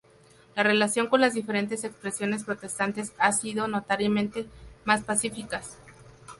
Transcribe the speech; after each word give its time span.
La 0.55 0.63
relación 0.63 1.05
con 1.09 1.21
las 1.21 1.35
diferentes 1.35 1.83
expresiones 1.83 2.43
protestantes 2.43 3.13
ha 3.19 3.31
sido, 3.33 3.67
notoriamente, 3.67 4.47
más 4.83 5.03
pacíficas. 5.03 5.77